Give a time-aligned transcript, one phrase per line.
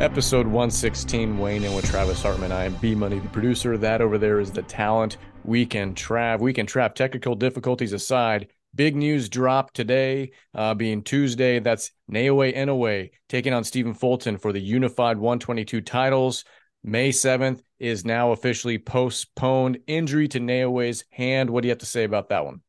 [0.00, 2.50] Episode 116, Weighing in with Travis Hartman.
[2.50, 3.78] I am B Money, the producer.
[3.78, 5.18] That over there is the talent.
[5.44, 6.40] Weekend Trav.
[6.40, 6.96] Weekend Trav.
[6.96, 11.60] Technical difficulties aside, big news drop today, uh, being Tuesday.
[11.60, 16.44] That's Naoya Inoue taking on Stephen Fulton for the unified 122 titles.
[16.82, 19.78] May 7th is now officially postponed.
[19.86, 21.50] Injury to Naoya's hand.
[21.50, 22.62] What do you have to say about that one?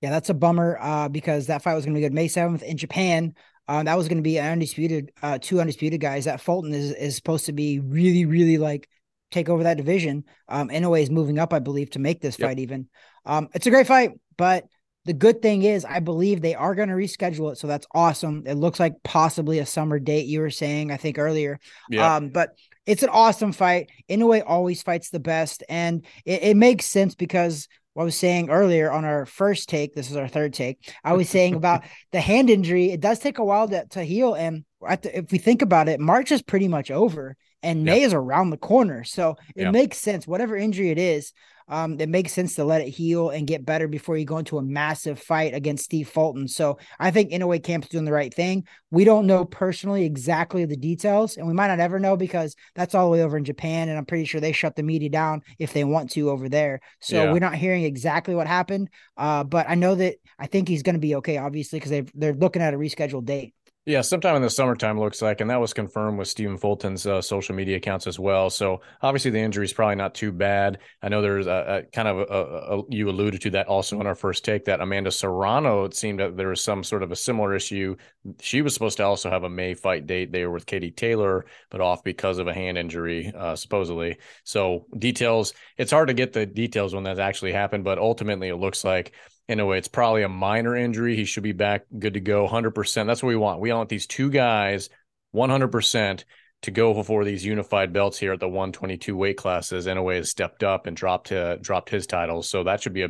[0.00, 2.62] Yeah, that's a bummer uh, because that fight was going to be good May 7th
[2.64, 3.34] in Japan.
[3.68, 6.24] Uh, that was going to be an undisputed, uh, two undisputed guys.
[6.24, 8.88] That Fulton is is supposed to be really, really like
[9.30, 10.24] take over that division.
[10.48, 12.48] Um, Inoue is moving up, I believe, to make this yep.
[12.48, 12.88] fight even.
[13.24, 14.64] Um, it's a great fight, but
[15.04, 18.44] the good thing is, I believe they are going to reschedule it, so that's awesome.
[18.46, 20.26] It looks like possibly a summer date.
[20.26, 21.58] You were saying, I think earlier.
[21.90, 22.16] Yeah.
[22.16, 22.50] Um, but
[22.86, 23.90] it's an awesome fight.
[24.08, 28.50] Inoue always fights the best, and it, it makes sense because what I was saying
[28.50, 30.92] earlier on our first take, this is our third take.
[31.04, 32.90] I was saying about the hand injury.
[32.90, 34.34] It does take a while to, to heal.
[34.34, 38.08] And the, if we think about it, March is pretty much over and May yep.
[38.08, 39.04] is around the corner.
[39.04, 39.72] So it yep.
[39.72, 40.26] makes sense.
[40.26, 41.32] Whatever injury it is,
[41.68, 44.58] um, it makes sense to let it heal and get better before you go into
[44.58, 46.48] a massive fight against Steve Fulton.
[46.48, 48.66] So I think Inoue Camp's doing the right thing.
[48.90, 52.94] We don't know personally exactly the details, and we might not ever know because that's
[52.94, 55.42] all the way over in Japan, and I'm pretty sure they shut the media down
[55.58, 56.80] if they want to over there.
[57.00, 57.32] So yeah.
[57.32, 58.90] we're not hearing exactly what happened.
[59.16, 62.02] Uh, but I know that I think he's going to be okay, obviously, because they
[62.14, 63.54] they're looking at a rescheduled date.
[63.84, 67.20] Yeah, sometime in the summertime looks like, and that was confirmed with Stephen Fulton's uh,
[67.20, 68.48] social media accounts as well.
[68.48, 70.78] So obviously the injury is probably not too bad.
[71.02, 74.06] I know there's a, a kind of a, a, you alluded to that also in
[74.06, 75.82] our first take that Amanda Serrano.
[75.84, 77.96] It seemed that there was some sort of a similar issue.
[78.40, 80.30] She was supposed to also have a May fight date.
[80.30, 84.18] They were with Katie Taylor, but off because of a hand injury, uh, supposedly.
[84.44, 85.54] So details.
[85.76, 89.12] It's hard to get the details when that actually happened, but ultimately it looks like
[89.52, 89.78] in a way.
[89.78, 91.14] It's probably a minor injury.
[91.14, 93.06] He should be back good to go 100%.
[93.06, 93.60] That's what we want.
[93.60, 94.88] We want these two guys
[95.34, 96.24] 100%
[96.62, 99.86] to go for these unified belts here at the 122 weight classes.
[99.86, 102.48] Inoue has stepped up and dropped uh, dropped his titles.
[102.48, 103.08] So that should be a,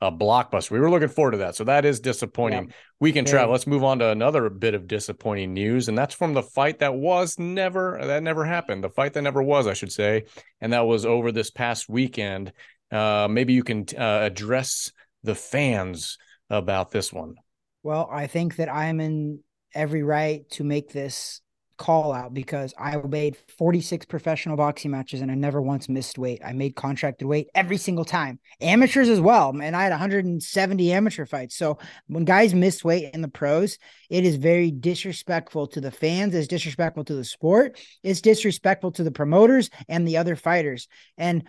[0.00, 0.70] a blockbuster.
[0.70, 1.54] We were looking forward to that.
[1.54, 2.68] So that is disappointing.
[2.68, 2.74] Yeah.
[3.00, 3.50] Weekend Trav.
[3.50, 5.88] Let's move on to another bit of disappointing news.
[5.88, 8.82] And that's from the fight that was never, that never happened.
[8.82, 10.24] The fight that never was, I should say.
[10.60, 12.52] And that was over this past weekend.
[12.90, 14.92] Uh, maybe you can uh, address
[15.24, 16.18] the fans
[16.48, 17.34] about this one?
[17.82, 19.40] Well, I think that I'm in
[19.74, 21.40] every right to make this
[21.76, 26.40] call out because I made 46 professional boxing matches and I never once missed weight.
[26.44, 28.38] I made contracted weight every single time.
[28.60, 29.52] Amateurs as well.
[29.60, 31.56] And I had 170 amateur fights.
[31.56, 36.34] So when guys miss weight in the pros, it is very disrespectful to the fans,
[36.34, 40.86] it's disrespectful to the sport, it's disrespectful to the promoters and the other fighters.
[41.18, 41.48] And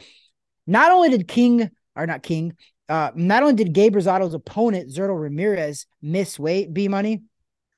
[0.65, 2.53] not only did King or not King,
[2.89, 7.23] uh, not only did Gabe Rosado's opponent, Zurdo Ramirez, miss weight, B money,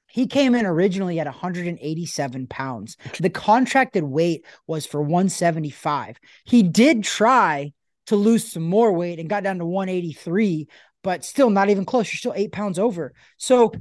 [0.09, 2.97] he came in originally at 187 pounds.
[3.19, 6.17] The contracted weight was for 175.
[6.45, 7.73] He did try
[8.07, 10.67] to lose some more weight and got down to 183,
[11.03, 12.11] but still not even close.
[12.11, 13.13] You're still eight pounds over.
[13.37, 13.73] So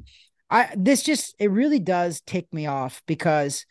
[0.50, 3.66] I this just it really does tick me off because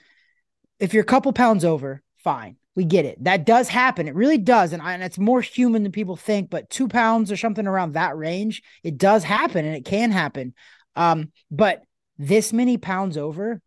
[0.80, 2.58] if you're a couple pounds over, fine.
[2.76, 3.24] We get it.
[3.24, 4.08] That does happen.
[4.08, 4.74] It really does.
[4.74, 7.94] And, I, and it's more human than people think, but two pounds or something around
[7.94, 10.54] that range, it does happen and it can happen.
[10.96, 11.84] Um, but
[12.18, 13.62] this many pounds over,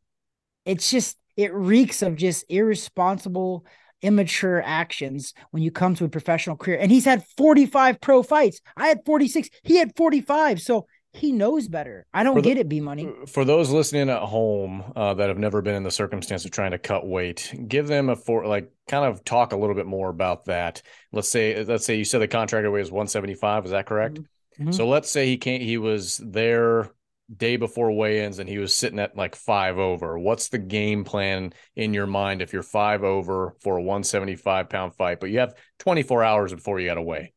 [0.65, 3.65] it's just, it reeks of just irresponsible,
[4.03, 6.79] immature actions when you come to a professional career.
[6.79, 8.61] And he's had 45 pro fights.
[8.77, 9.49] I had 46.
[9.63, 10.61] He had 45.
[10.61, 12.07] So he knows better.
[12.13, 13.09] I don't the, get it, B money.
[13.27, 16.73] For those listening at home uh, that have never been in the circumstance of trying
[16.73, 20.11] to cut weight, give them a for like kind of talk a little bit more
[20.11, 20.83] about that.
[21.13, 23.65] Let's say let's say you said the contractor weight was 175.
[23.65, 24.15] Is that correct?
[24.15, 24.63] Mm-hmm.
[24.63, 24.73] mm-hmm.
[24.73, 25.63] So let's say he can't.
[25.63, 26.91] He was there
[27.35, 30.19] day before weigh-ins and he was sitting at like five over.
[30.19, 34.95] What's the game plan in your mind if you're five over for a 175 pound
[34.95, 37.33] fight, but you have 24 hours before you got to weigh?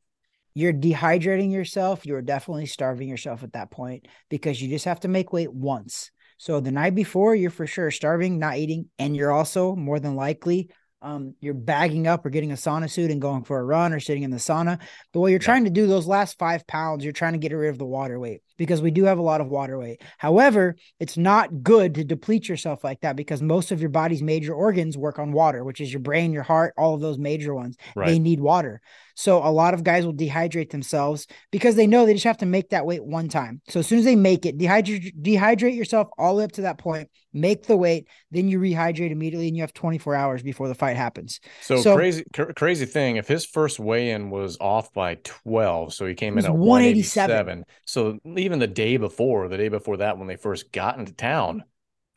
[0.53, 2.06] You're dehydrating yourself.
[2.06, 6.12] You're definitely starving yourself at that point because you just have to make weight once.
[6.38, 10.15] So the night before, you're for sure starving, not eating, and you're also more than
[10.15, 10.69] likely
[11.03, 14.00] um, you're bagging up or getting a sauna suit and going for a run or
[14.00, 14.80] sitting in the sauna.
[15.12, 15.45] But while you're yeah.
[15.45, 18.19] trying to do those last five pounds, you're trying to get rid of the water
[18.19, 20.01] weight because we do have a lot of water weight.
[20.19, 24.54] However, it's not good to deplete yourself like that because most of your body's major
[24.54, 27.77] organs work on water, which is your brain, your heart, all of those major ones.
[27.95, 28.07] Right.
[28.07, 28.81] They need water.
[29.16, 32.46] So a lot of guys will dehydrate themselves because they know they just have to
[32.46, 33.62] make that weight one time.
[33.68, 36.62] So as soon as they make it, dehydrate dehydrate yourself all the way up to
[36.63, 40.68] that point, make the weight, then you rehydrate immediately, and you have 24 hours before
[40.68, 41.40] the fight happens.
[41.62, 43.18] So, so crazy, cr- crazy thing.
[43.18, 47.30] If his first weigh-in was off by 12, so he came in at 187.
[47.30, 47.64] 187.
[47.86, 51.64] So even the day before, the day before that, when they first got into town,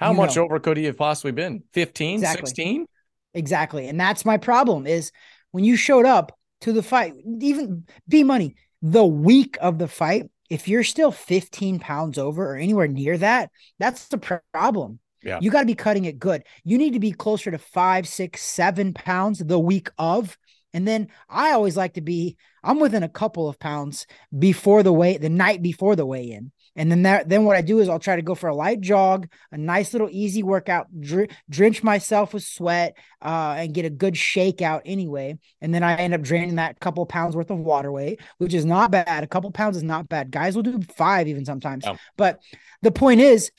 [0.01, 0.45] how you much know.
[0.45, 1.63] over could he have possibly been?
[1.73, 2.47] 15, exactly.
[2.47, 2.87] 16?
[3.35, 3.89] Exactly.
[3.89, 5.13] And that's my problem is
[5.51, 10.31] when you showed up to the fight, even B money, the week of the fight,
[10.49, 14.99] if you're still 15 pounds over or anywhere near that, that's the problem.
[15.23, 15.41] Yeah.
[15.43, 16.43] You got to be cutting it good.
[16.65, 20.39] You need to be closer to five, six, seven pounds the week of.
[20.73, 24.07] And then I always like to be, I'm within a couple of pounds
[24.37, 26.51] before the weigh, the night before the weigh in.
[26.77, 28.81] And then that, then what I do is I'll try to go for a light
[28.81, 33.91] jog, a nice little easy workout, dr- drench myself with sweat, uh, and get a
[33.91, 35.39] good shake out anyway.
[35.61, 38.65] And then I end up draining that couple pounds worth of water weight, which is
[38.65, 39.23] not bad.
[39.23, 40.31] A couple pounds is not bad.
[40.31, 41.85] Guys will do five even sometimes.
[41.87, 41.97] Oh.
[42.17, 42.41] But
[42.83, 43.51] the point is,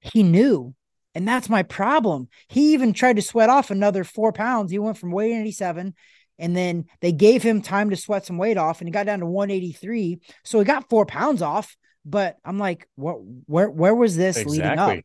[0.00, 0.74] he knew.
[1.14, 2.28] And that's my problem.
[2.48, 4.70] He even tried to sweat off another four pounds.
[4.70, 5.94] He went from weight 87
[6.38, 9.20] and then they gave him time to sweat some weight off and he got down
[9.20, 10.18] to 183.
[10.42, 11.76] So he got four pounds off.
[12.04, 13.16] But I'm like, what
[13.46, 14.58] where where was this exactly.
[14.58, 14.98] leading up?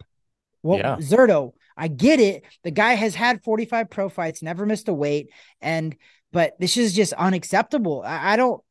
[0.61, 0.97] Well, yeah.
[0.97, 2.43] Zurdo, I get it.
[2.63, 5.29] The guy has had 45 pro fights, never missed a weight.
[5.61, 5.95] And
[6.31, 8.03] but this is just unacceptable.
[8.05, 8.61] I, I don't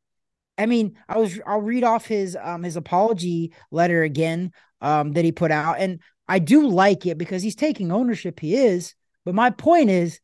[0.59, 5.25] I mean, I was I'll read off his um his apology letter again um that
[5.25, 5.77] he put out.
[5.79, 8.41] And I do like it because he's taking ownership.
[8.41, 8.95] He is.
[9.25, 10.21] But my point is,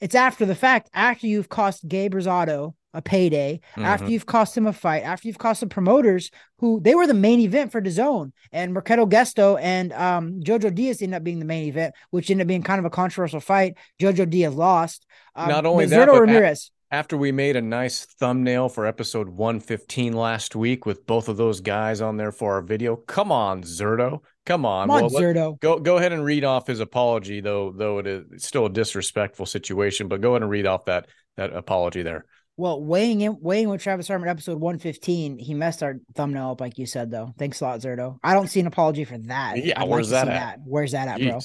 [0.00, 3.84] it's after the fact, after you've cost Gabe Rosado a payday, mm-hmm.
[3.84, 7.14] after you've cost him a fight, after you've cost the promoters who they were the
[7.14, 11.44] main event for DAZN and Mercado Gesto and um, Jojo Diaz ended up being the
[11.44, 13.76] main event, which ended up being kind of a controversial fight.
[14.00, 15.06] Jojo Diaz lost.
[15.34, 16.70] Um, Not only that, but Ramirez.
[16.90, 21.60] after we made a nice thumbnail for episode 115 last week with both of those
[21.60, 24.20] guys on there for our video, come on, Zurdo.
[24.46, 25.32] Come on, Come on well.
[25.34, 27.72] Let, go go ahead and read off his apology, though.
[27.72, 31.52] Though it is still a disrespectful situation, but go ahead and read off that that
[31.52, 32.24] apology there.
[32.58, 36.78] Well, weighing in weighing with Travis Hartman episode 115, he messed our thumbnail up like
[36.78, 37.34] you said though.
[37.38, 38.18] Thanks a lot, Zurdo.
[38.22, 39.62] I don't see an apology for that.
[39.62, 41.28] Yeah, I'd where's like that, that, Where's that at, Jeez.
[41.28, 41.40] bro?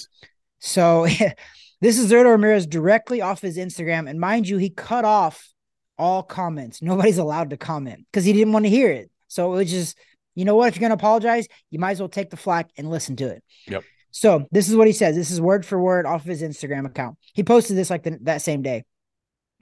[0.59, 1.05] So
[1.81, 4.09] this is Zurdo Ramirez directly off his Instagram.
[4.09, 5.49] And mind you, he cut off
[5.97, 6.81] all comments.
[6.81, 9.11] Nobody's allowed to comment because he didn't want to hear it.
[9.27, 9.97] So it was just,
[10.35, 10.69] you know what?
[10.69, 13.43] If you're gonna apologize, you might as well take the flack and listen to it.
[13.67, 13.83] Yep.
[14.11, 15.15] So this is what he says.
[15.15, 17.17] This is word for word off of his Instagram account.
[17.33, 18.83] He posted this like the, that same day.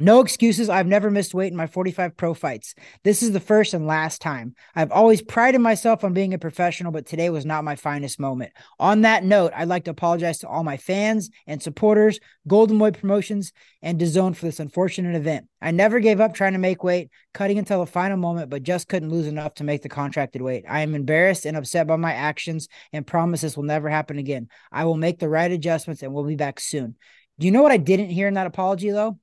[0.01, 0.69] No excuses.
[0.69, 2.74] I've never missed weight in my 45 pro fights.
[3.04, 4.56] This is the first and last time.
[4.74, 8.54] I've always prided myself on being a professional, but today was not my finest moment.
[8.80, 12.92] On that note, I'd like to apologize to all my fans and supporters, Golden Boy
[12.92, 13.51] Promotions,
[13.81, 15.50] and DAZN for this unfortunate event.
[15.62, 18.88] I never gave up trying to make weight, cutting until the final moment, but just
[18.88, 20.63] couldn't lose enough to make the contracted weight.
[20.69, 24.48] I am embarrassed and upset by my actions and promise this will never happen again.
[24.72, 26.96] I will make the right adjustments and we'll be back soon.
[27.38, 29.19] Do you know what I didn't hear in that apology, though?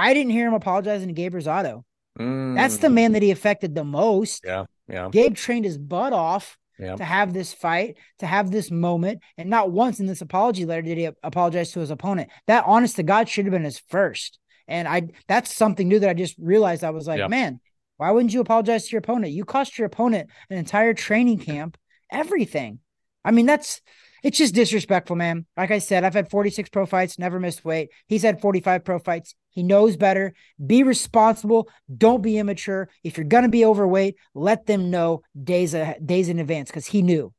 [0.00, 1.84] I didn't hear him apologizing to Gabe Rosado.
[2.18, 2.56] Mm.
[2.56, 4.44] That's the man that he affected the most.
[4.44, 4.64] Yeah.
[4.88, 5.08] Yeah.
[5.12, 6.96] Gabe trained his butt off yeah.
[6.96, 9.20] to have this fight, to have this moment.
[9.36, 12.30] And not once in this apology letter did he apologize to his opponent.
[12.46, 14.38] That honest to God should have been his first.
[14.66, 16.82] And I that's something new that I just realized.
[16.82, 17.28] I was like, yeah.
[17.28, 17.60] man,
[17.98, 19.32] why wouldn't you apologize to your opponent?
[19.32, 21.76] You cost your opponent an entire training camp,
[22.10, 22.78] everything.
[23.24, 23.82] I mean, that's
[24.22, 25.46] it's just disrespectful, man.
[25.56, 27.90] Like I said, I've had 46 pro fights, never missed weight.
[28.06, 29.34] He's had 45 pro fights.
[29.50, 30.34] He knows better.
[30.64, 31.68] Be responsible.
[31.94, 32.88] Don't be immature.
[33.02, 37.02] If you're gonna be overweight, let them know days a, days in advance because he
[37.02, 37.32] knew.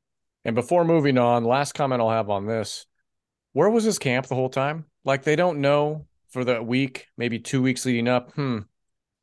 [0.44, 2.86] And before moving on, last comment I'll have on this:
[3.54, 4.86] Where was his camp the whole time?
[5.06, 8.34] Like they don't know for the week, maybe two weeks leading up.
[8.34, 8.60] Hmm,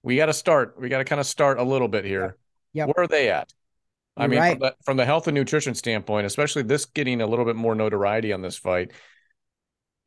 [0.03, 0.77] we got to start.
[0.79, 2.37] We got to kind of start a little bit here.
[2.73, 2.87] Yeah.
[2.87, 3.53] Where are they at?
[4.19, 4.53] I mean, right.
[4.53, 7.75] from, the, from the health and nutrition standpoint, especially this getting a little bit more
[7.75, 8.93] notoriety on this fight,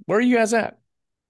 [0.05, 0.77] where are you guys at?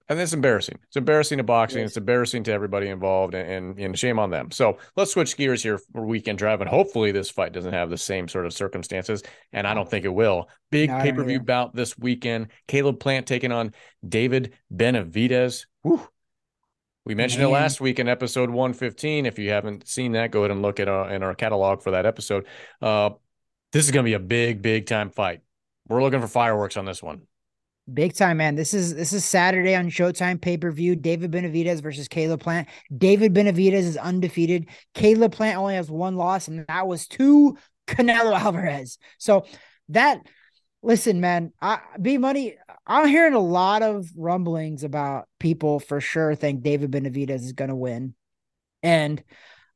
[0.08, 0.78] And it's embarrassing.
[0.88, 1.80] It's embarrassing to boxing.
[1.80, 1.90] Yes.
[1.90, 4.50] It's embarrassing to everybody involved, and, and, and shame on them.
[4.50, 7.96] So let's switch gears here for weekend drive, and hopefully this fight doesn't have the
[7.96, 9.22] same sort of circumstances.
[9.52, 10.48] And I don't think it will.
[10.70, 12.48] Big no, pay per view bout this weekend.
[12.66, 13.72] Caleb Plant taking on
[14.06, 15.66] David Benavidez.
[15.82, 16.06] Whew.
[17.04, 17.50] We mentioned Man.
[17.50, 19.26] it last week in episode 115.
[19.26, 21.90] If you haven't seen that, go ahead and look at our, in our catalog for
[21.92, 22.46] that episode.
[22.80, 23.10] Uh,
[23.72, 25.40] this is going to be a big, big time fight.
[25.88, 27.22] We're looking for fireworks on this one.
[27.92, 28.54] Big time, man.
[28.54, 30.94] This is this is Saturday on Showtime pay per view.
[30.94, 32.68] David Benavidez versus Caleb Plant.
[32.96, 34.68] David Benavidez is undefeated.
[34.94, 38.98] Caleb Plant only has one loss, and that was to Canelo Alvarez.
[39.18, 39.46] So
[39.88, 40.20] that
[40.80, 42.56] listen, man, I B money.
[42.86, 47.68] I'm hearing a lot of rumblings about people for sure think David Benavidez is going
[47.68, 48.14] to win,
[48.82, 49.22] and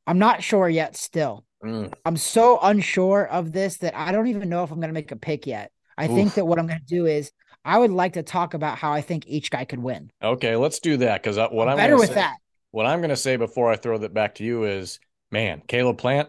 [0.06, 0.96] I'm not sure yet.
[0.96, 1.92] Still, mm.
[2.04, 5.12] I'm so unsure of this that I don't even know if I'm going to make
[5.12, 5.70] a pick yet.
[5.96, 6.14] I Oof.
[6.14, 7.32] think that what I'm going to do is
[7.64, 10.10] I would like to talk about how I think each guy could win.
[10.22, 12.36] Okay, let's do that because what I'm, I'm better with say, that.
[12.70, 15.98] What I'm going to say before I throw that back to you is, man, Caleb
[15.98, 16.28] Plant,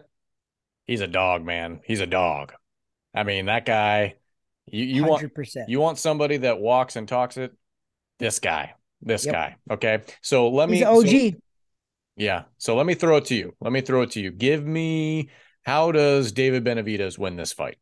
[0.86, 1.80] he's a dog, man.
[1.84, 2.54] He's a dog.
[3.14, 4.14] I mean, that guy
[4.72, 5.08] you, you 100%.
[5.08, 7.52] want you want somebody that walks and talks it.
[8.18, 9.32] This guy, This Yep.
[9.34, 9.56] guy.
[9.70, 10.00] Okay.
[10.22, 11.32] So let He's me OG.
[11.32, 11.38] so-
[12.16, 12.42] yeah.
[12.58, 13.54] So let me throw it to you.
[13.60, 14.32] Let me throw it to you.
[14.32, 15.28] Give me
[15.62, 17.78] how does David Benavidez win this fight?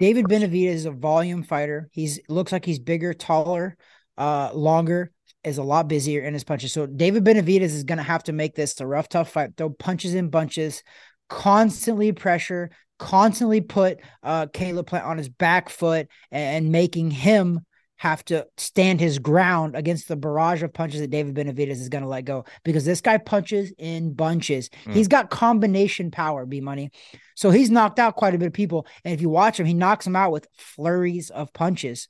[0.00, 1.88] David Benavidez is a volume fighter.
[1.92, 3.76] He's looks like he's bigger, taller,
[4.18, 5.12] uh, longer,
[5.44, 6.72] is a lot busier in his punches.
[6.72, 9.56] So David Benavidez is going to have to make this a rough, tough fight.
[9.56, 10.82] Throw punches in bunches,
[11.28, 17.60] constantly pressure, constantly put uh Caleb Plant on his back foot and, and making him
[17.98, 22.02] have to stand his ground against the barrage of punches that David Benavidez is going
[22.02, 24.68] to let go because this guy punches in bunches.
[24.84, 24.92] Mm.
[24.92, 26.90] He's got combination power, B money.
[27.36, 28.86] So he's knocked out quite a bit of people.
[29.04, 32.06] And if you watch him, he knocks them out with flurries of punches.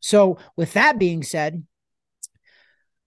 [0.00, 1.64] So, with that being said,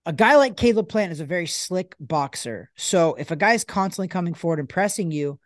[0.06, 2.70] a guy like Caleb Plant is a very slick boxer.
[2.76, 5.40] So, if a guy is constantly coming forward and pressing you,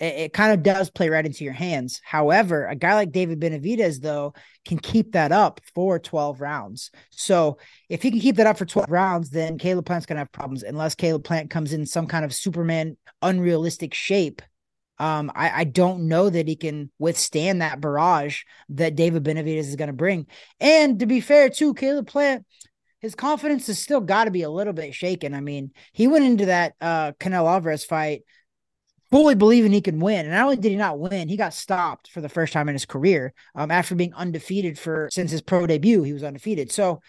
[0.00, 2.00] it, it kind of does play right into your hands.
[2.04, 4.34] However, a guy like David Benavidez, though,
[4.64, 6.90] can keep that up for 12 rounds.
[7.10, 7.58] So,
[7.88, 10.32] if he can keep that up for 12 rounds, then Caleb Plant's going to have
[10.32, 14.42] problems unless Caleb Plant comes in some kind of Superman unrealistic shape.
[14.98, 19.76] Um, I, I don't know that he can withstand that barrage that David Benavidez is
[19.76, 20.26] going to bring.
[20.60, 22.46] And to be fair, too, Caleb Plant,
[23.00, 25.34] his confidence has still got to be a little bit shaken.
[25.34, 28.22] I mean, he went into that uh Canelo Alvarez fight
[29.10, 30.26] fully believing he could win.
[30.26, 32.74] And not only did he not win, he got stopped for the first time in
[32.74, 33.32] his career.
[33.54, 36.72] Um, after being undefeated for since his pro debut, he was undefeated.
[36.72, 37.00] So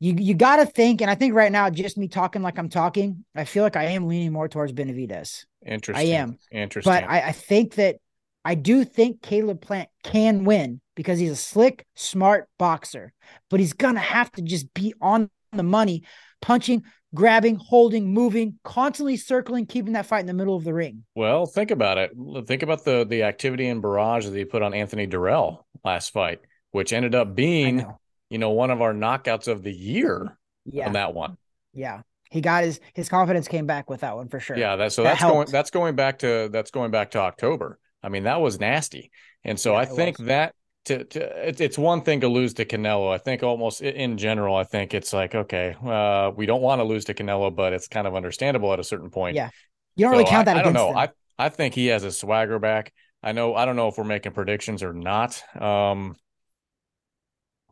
[0.00, 2.68] you you got to think, and I think right now, just me talking like I'm
[2.68, 5.44] talking, I feel like I am leaning more towards Benavidez.
[5.66, 6.08] Interesting.
[6.08, 6.38] I am.
[6.52, 6.92] Interesting.
[6.92, 7.96] But I, I think that
[8.44, 13.12] I do think Caleb Plant can win because he's a slick, smart boxer.
[13.50, 16.04] But he's gonna have to just be on the money,
[16.40, 21.04] punching, grabbing, holding, moving, constantly circling, keeping that fight in the middle of the ring.
[21.14, 22.10] Well, think about it.
[22.46, 26.40] Think about the the activity and barrage that he put on Anthony Dirrell last fight,
[26.72, 27.98] which ended up being, know.
[28.30, 30.86] you know, one of our knockouts of the year Yeah.
[30.86, 31.36] on that one.
[31.72, 32.02] Yeah.
[32.30, 34.56] He got his his confidence came back with that one for sure.
[34.58, 37.78] Yeah, that so That that's going that's going back to that's going back to October.
[38.02, 39.10] I mean, that was nasty.
[39.44, 40.26] And so Yeah, I think was.
[40.26, 40.54] that
[40.88, 43.12] to, to it, it's one thing to lose to Canelo.
[43.14, 46.84] I think almost in general, I think it's like okay, uh, we don't want to
[46.84, 49.36] lose to Canelo, but it's kind of understandable at a certain point.
[49.36, 49.50] Yeah.
[49.96, 50.88] You don't really So count I, that I don't against know.
[50.88, 50.96] them.
[50.96, 52.92] I I think he has his swagger back.
[53.22, 53.54] I know.
[53.54, 55.42] I don't know if we're making predictions or not.
[55.60, 56.16] Um,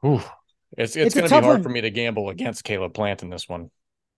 [0.01, 0.23] whew.
[0.77, 1.63] it's it's, It's going to be hard one.
[1.63, 3.71] for me to gamble against Caleb Plant in this one.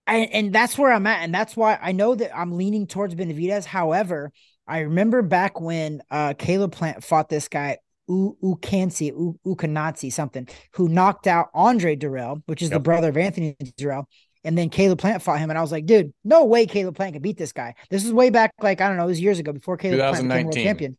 [0.07, 1.23] and, and that's where I'm at.
[1.23, 3.65] And that's why I know that I'm leaning towards Benavidez.
[3.65, 4.33] However,
[4.67, 7.79] I remember back when uh, Caleb Plant fought this guy,
[8.09, 13.17] U- Ukansi, U- Ukanatsi, something, who knocked out Andre Dirrell, which is the brother of
[13.17, 14.05] Anthony Dirrell.
[14.45, 15.51] And then Caleb Plant fought him.
[15.51, 17.75] And I was like, dude, no way Caleb Plant could beat this guy.
[17.91, 20.29] This is way back, like, I don't know, it was years ago before Caleb Plant
[20.29, 20.97] became world champion.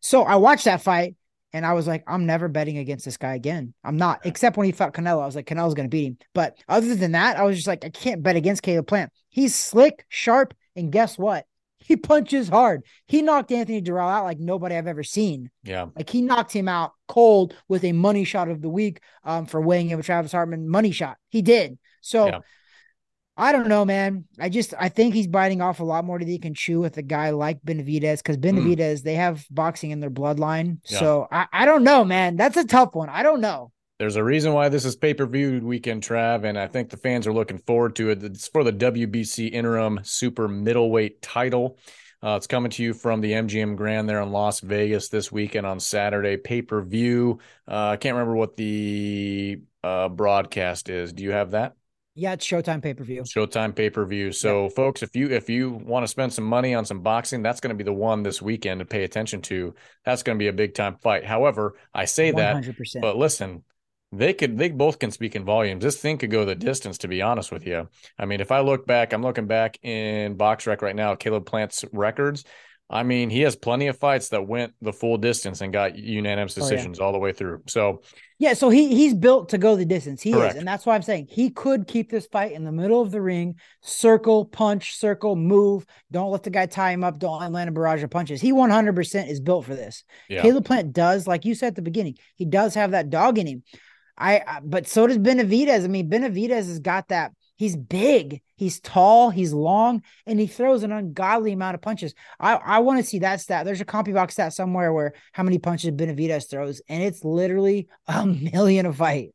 [0.00, 1.14] So I watched that fight
[1.52, 3.74] and I was like, I'm never betting against this guy again.
[3.84, 5.22] I'm not, except when he fought Canelo.
[5.22, 6.18] I was like, Canelo's going to beat him.
[6.34, 9.12] But other than that, I was just like, I can't bet against Caleb Plant.
[9.28, 11.44] He's slick, sharp, and guess what?
[11.86, 12.82] He punches hard.
[13.06, 15.50] He knocked Anthony Dirrell out like nobody I've ever seen.
[15.62, 19.46] Yeah, Like he knocked him out cold with a money shot of the week um,
[19.46, 20.68] for weighing in with Travis Hartman.
[20.68, 21.16] Money shot.
[21.28, 21.78] He did.
[22.00, 22.40] So Yeah.
[23.38, 24.24] I don't know, man.
[24.40, 26.96] I just I think he's biting off a lot more than he can chew with
[26.96, 30.78] a guy like Benavidez because Benavidez they have boxing in their bloodline.
[30.86, 30.98] Yeah.
[30.98, 32.36] So I, I don't know, man.
[32.36, 33.10] That's a tough one.
[33.10, 33.72] I don't know.
[33.98, 36.96] There's a reason why this is pay per view weekend, Trav, and I think the
[36.96, 38.22] fans are looking forward to it.
[38.22, 41.78] It's for the WBC interim super middleweight title.
[42.22, 45.66] Uh, it's coming to you from the MGM Grand there in Las Vegas this weekend
[45.66, 46.36] on Saturday.
[46.36, 47.38] Pay per view.
[47.68, 51.12] Uh, I can't remember what the uh, broadcast is.
[51.12, 51.74] Do you have that?
[52.18, 53.22] Yeah, it's Showtime pay per view.
[53.22, 54.32] Showtime pay per view.
[54.32, 57.60] So, folks, if you if you want to spend some money on some boxing, that's
[57.60, 59.74] going to be the one this weekend to pay attention to.
[60.04, 61.26] That's going to be a big time fight.
[61.26, 63.02] However, I say that, hundred percent.
[63.02, 63.62] but listen,
[64.12, 65.82] they could they both can speak in volumes.
[65.82, 66.98] This thing could go the distance.
[66.98, 70.36] To be honest with you, I mean, if I look back, I'm looking back in
[70.36, 71.14] BoxRec right now.
[71.14, 72.44] Caleb Plant's records.
[72.88, 76.56] I mean, he has plenty of fights that went the full distance and got unanimous
[76.56, 76.70] Oh, yeah.
[76.70, 77.62] decisions all the way through.
[77.66, 78.02] So,
[78.38, 80.22] Yeah, so he he's built to go the distance.
[80.22, 80.54] He Correct.
[80.54, 83.10] is, and that's why I'm saying he could keep this fight in the middle of
[83.10, 85.84] the ring, circle, punch, circle, move.
[86.12, 87.18] Don't let the guy tie him up.
[87.18, 88.40] Don't land a barrage of punches.
[88.40, 90.04] He 100 percent is built for this.
[90.28, 93.36] yeah, Caleb Plant does, like you said at the beginning, he does have that dog
[93.38, 93.64] in him.
[94.18, 95.84] I, but so does Benavidez.
[95.84, 97.32] I mean, Benavidez has got that.
[97.56, 102.14] He's big, he's tall, he's long, and he throws an ungodly amount of punches.
[102.38, 103.64] I, I want to see that stat.
[103.64, 108.26] There's a CompuBox stat somewhere where how many punches Benavidez throws, and it's literally a
[108.52, 109.30] million a fight.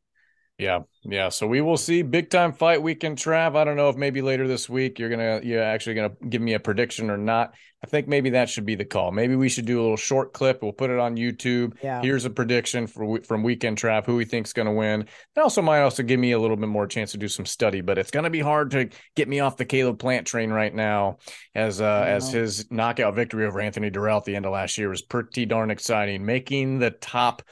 [0.62, 1.28] Yeah, yeah.
[1.28, 3.56] So we will see big time fight weekend, Trav.
[3.56, 6.54] I don't know if maybe later this week you're gonna you're actually gonna give me
[6.54, 7.54] a prediction or not.
[7.84, 9.10] I think maybe that should be the call.
[9.10, 10.62] Maybe we should do a little short clip.
[10.62, 11.74] We'll put it on YouTube.
[11.82, 12.00] Yeah.
[12.00, 15.02] Here's a prediction for from weekend Trav, who he thinks going to win.
[15.02, 17.80] It also might also give me a little bit more chance to do some study,
[17.80, 20.72] but it's going to be hard to get me off the Caleb Plant train right
[20.72, 21.18] now,
[21.56, 24.88] as uh, as his knockout victory over Anthony Dirrell at the end of last year
[24.88, 27.42] was pretty darn exciting, making the top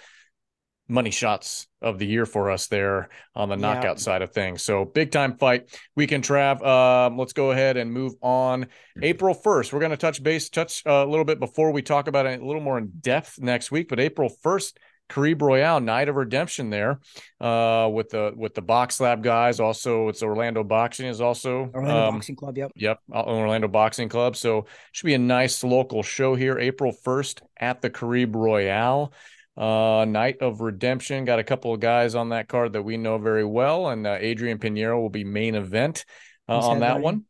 [0.91, 4.03] money shots of the year for us there on the knockout yeah.
[4.03, 4.63] side of things.
[4.63, 6.65] So big time fight weekend, Trav.
[6.65, 8.67] Um, let's go ahead and move on.
[9.01, 12.09] April 1st, we're going to touch base, touch uh, a little bit before we talk
[12.09, 13.89] about it a little more in depth next week.
[13.89, 14.75] But April 1st,
[15.11, 17.01] Caribe Royale Night of Redemption there
[17.41, 19.61] uh, with the with the Box Lab guys.
[19.61, 22.57] Also, it's Orlando Boxing is also Orlando um, Boxing Club.
[22.57, 22.73] Yep.
[22.77, 23.01] Yep.
[23.13, 24.37] Uh, Orlando Boxing Club.
[24.37, 29.13] So should be a nice local show here, April first at the Caribe Royale.
[29.61, 33.19] Uh, Night of Redemption got a couple of guys on that card that we know
[33.19, 36.07] very well, and uh, Adrian Pinheiro will be main event
[36.49, 37.27] uh, on that one.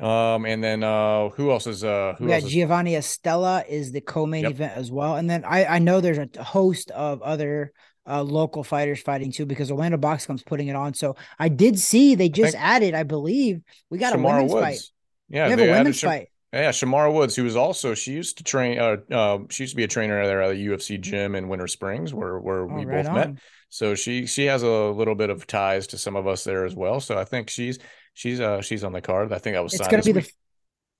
[0.00, 2.40] Um, and then uh, who else is uh, who yeah.
[2.40, 4.52] Giovanni Estella is the co-main yep.
[4.52, 7.72] event as well, and then I I know there's a host of other
[8.06, 10.94] uh, local fighters fighting too because Orlando Box comes putting it on.
[10.94, 14.52] So I did see they just I added, I believe, we got Shamara a women's
[14.52, 14.64] Woods.
[14.64, 14.80] fight.
[15.28, 16.28] Yeah, we have a women's fight.
[16.56, 18.78] Yeah, Shamara Woods, who was also she used to train.
[18.78, 21.66] Uh, uh, she used to be a trainer there at the UFC gym in Winter
[21.66, 23.14] Springs, where where oh, we right both on.
[23.14, 23.42] met.
[23.68, 26.74] So she she has a little bit of ties to some of us there as
[26.74, 27.00] well.
[27.00, 27.78] So I think she's
[28.14, 29.32] she's uh she's on the card.
[29.32, 29.74] I think I was.
[29.74, 30.24] It's going to be week.
[30.24, 30.32] the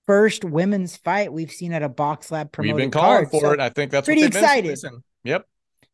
[0.06, 2.76] first women's fight we've seen at a box lab promoted.
[2.76, 3.60] We've been calling card, for so it.
[3.60, 4.78] I think that's pretty excited.
[5.24, 5.46] Yep,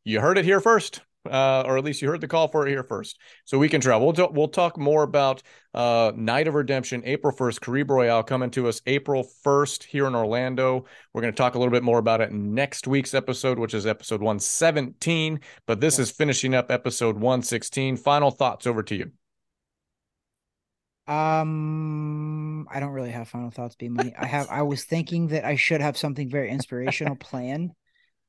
[0.05, 2.71] you heard it here first uh, or at least you heard the call for it
[2.71, 3.19] here first.
[3.45, 4.01] So weekend Trav.
[4.01, 5.43] We'll, t- we'll talk more about
[5.75, 10.15] uh, Night of Redemption, April 1st, Caribe Royale coming to us April 1st here in
[10.15, 10.85] Orlando.
[11.13, 13.87] We're going to talk a little bit more about it next week's episode, which is
[13.87, 15.41] episode 117.
[15.67, 16.09] But this yes.
[16.09, 17.97] is finishing up episode 116.
[17.99, 19.13] Final thoughts over to you.
[21.07, 24.15] Um, I don't really have final thoughts, B money.
[24.17, 24.49] I have.
[24.49, 27.73] I was thinking that I should have something very inspirational planned,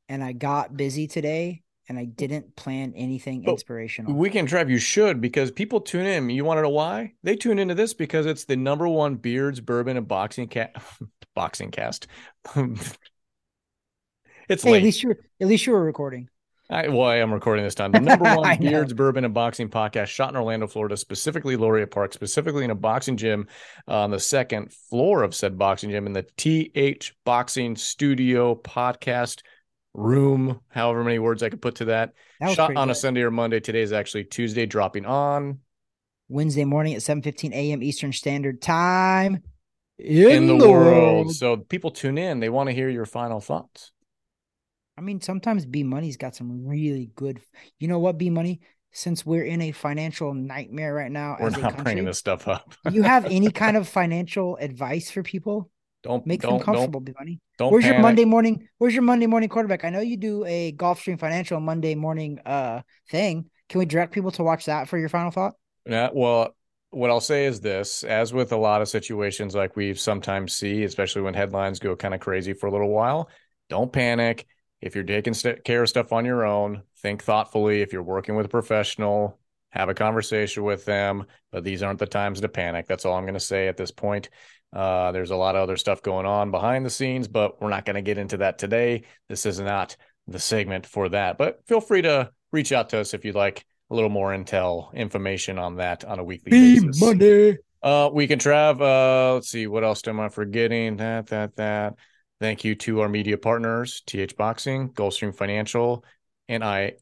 [0.10, 4.14] and I got busy today and I didn't plan anything but inspirational.
[4.14, 6.30] Weekend Trav, you should because people tune in.
[6.30, 7.14] You want to know why?
[7.24, 10.82] They tune into this because it's the number one beards, bourbon, and boxing cat
[11.36, 12.08] boxing cast.
[12.56, 12.98] it's
[14.64, 14.78] hey, late.
[14.78, 16.30] At least you're at least you were recording.
[16.70, 17.92] I, well, I am recording this time.
[17.92, 22.14] The number one beards, bourbon, and boxing podcast shot in Orlando, Florida, specifically Laureate Park,
[22.14, 23.48] specifically in a boxing gym
[23.88, 29.42] uh, on the second floor of said boxing gym in the TH Boxing Studio podcast
[29.94, 32.14] room, however many words I could put to that.
[32.40, 32.92] that Shot on good.
[32.92, 33.60] a Sunday or Monday.
[33.60, 35.60] Today is actually Tuesday, dropping on
[36.30, 37.84] Wednesday morning at 7 15 a.m.
[37.84, 39.44] Eastern Standard Time
[40.00, 41.26] in, in the, the world.
[41.26, 41.36] world.
[41.36, 43.92] So people tune in, they want to hear your final thoughts.
[44.98, 47.42] I mean, sometimes B Money's got some really good.
[47.80, 48.62] You know what, B Money?
[48.96, 52.76] Since we're in a financial nightmare right now, we're not country, bringing this stuff up.
[52.92, 55.72] you have any kind of financial advice for people?
[56.04, 57.40] Don't make don't, them comfortable, don't, Bunny.
[57.58, 57.96] Don't where's panic.
[57.96, 58.68] your Monday morning?
[58.78, 59.86] Where's your Monday morning quarterback?
[59.86, 63.50] I know you do a Gulfstream Financial Monday morning uh thing.
[63.70, 65.54] Can we direct people to watch that for your final thought?
[65.86, 66.56] Yeah, well,
[66.92, 70.84] what I'll say is this: as with a lot of situations like we sometimes see,
[70.84, 73.30] especially when headlines go kind of crazy for a little while,
[73.70, 74.46] don't panic.
[74.82, 77.82] If you're taking st- care of stuff on your own, think thoughtfully.
[77.82, 79.40] If you're working with a professional,
[79.70, 81.26] have a conversation with them.
[81.52, 82.88] But these aren't the times to panic.
[82.88, 84.30] That's all I'm going to say at this point.
[84.74, 87.86] Uh, there's a lot of other stuff going on behind the scenes, but we're not
[87.86, 89.04] going to get into that today.
[89.30, 89.96] This is not
[90.28, 91.38] the segment for that.
[91.38, 94.94] But feel free to reach out to us if you'd like a little more intel
[94.94, 97.02] information on that on a weekly Be basis.
[97.02, 97.58] Monday.
[97.82, 98.82] Uh, weekend Trav.
[98.82, 100.98] Uh, let's see what else am I forgetting?
[100.98, 101.96] That that that.
[102.40, 106.04] Thank you to our media partners, TH Boxing, Gulfstream Financial,
[106.50, 106.94] and I.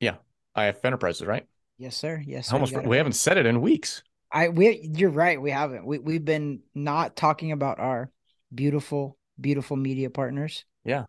[0.00, 0.16] Yeah,
[0.56, 1.46] IF Enterprises, right?
[1.78, 2.22] Yes, sir.
[2.24, 2.54] Yes, sir.
[2.54, 2.76] Almost.
[2.84, 4.02] We haven't said it in weeks.
[4.32, 5.40] I we you're right.
[5.40, 5.86] We haven't.
[5.86, 8.10] We we've been not talking about our
[8.54, 10.64] beautiful, beautiful media partners.
[10.84, 11.04] Yeah.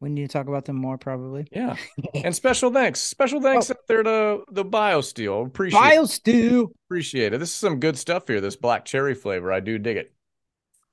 [0.00, 1.46] We need to talk about them more, probably.
[1.52, 1.76] Yeah.
[2.14, 3.00] and special thanks.
[3.00, 3.74] Special thanks oh.
[3.74, 5.46] out there to the BioSteel.
[5.46, 6.70] Appreciate BioSteel.
[6.86, 7.38] Appreciate it.
[7.38, 8.40] This is some good stuff here.
[8.40, 9.52] This black cherry flavor.
[9.52, 10.12] I do dig it.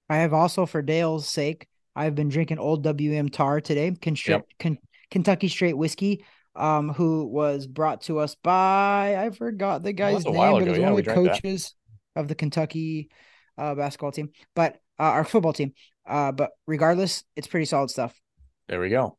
[0.09, 3.91] I have also, for Dale's sake, I've been drinking Old WM Tarr today.
[3.99, 4.45] Con- yep.
[4.59, 4.77] Con-
[5.09, 6.23] Kentucky Straight Whiskey
[6.55, 10.77] um, who was brought to us by I forgot the guy's name, but it was
[10.77, 11.75] yeah, one of the coaches
[12.15, 12.21] that.
[12.21, 13.09] of the Kentucky
[13.57, 15.73] uh, basketball team, but uh, our football team.
[16.05, 18.19] Uh, but regardless, it's pretty solid stuff.
[18.67, 19.17] There we go.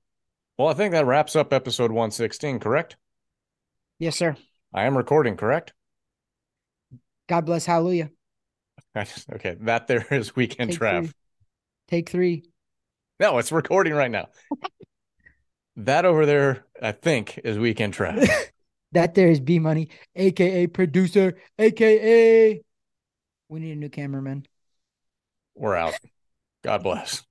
[0.59, 2.97] Well, I think that wraps up episode 116, correct?
[3.99, 4.37] Yes, sir.
[4.75, 5.73] I am recording, correct?
[7.29, 8.11] God bless, hallelujah.
[8.97, 11.01] okay, that there is weekend Take Trav.
[11.05, 11.13] Three.
[11.89, 12.45] Take three.
[13.19, 14.29] No, it's recording right now.
[15.85, 18.29] That over there, I think, is weekend trash.
[18.93, 22.61] That there is B Money, aka producer, aka
[23.49, 24.47] we need a new cameraman.
[25.55, 25.95] We're out.
[26.65, 27.23] God bless.